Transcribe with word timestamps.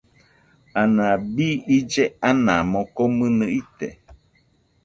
Anabi 0.81 1.47
ille 1.75 2.05
anamo, 2.29 2.79
komɨnɨ 2.95 3.45
ite. 3.61 3.87